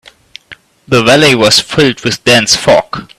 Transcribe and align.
The 0.87 1.03
valley 1.03 1.35
was 1.35 1.59
filled 1.59 2.03
with 2.03 2.23
dense 2.23 2.55
fog. 2.55 3.07